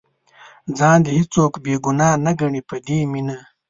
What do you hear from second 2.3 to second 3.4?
ګڼي په دې مینه.